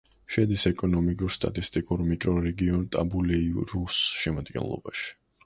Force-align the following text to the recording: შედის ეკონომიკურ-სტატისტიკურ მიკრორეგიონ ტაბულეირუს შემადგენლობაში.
შედის 0.35 0.61
ეკონომიკურ-სტატისტიკურ 0.69 2.01
მიკრორეგიონ 2.13 2.89
ტაბულეირუს 2.97 4.01
შემადგენლობაში. 4.25 5.07